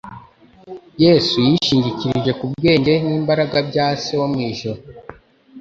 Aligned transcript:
Yesu 1.03 1.35
yishingikirije 1.47 2.31
ku 2.39 2.45
bwenge 2.51 2.93
n'imbaraga 3.05 3.57
bya 3.69 3.87
Se 4.03 4.13
wo 4.19 4.27
mu 4.31 4.39
ijuru 4.49 4.79